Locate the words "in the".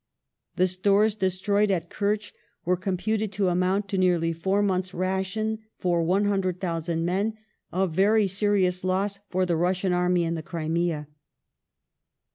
10.23-10.41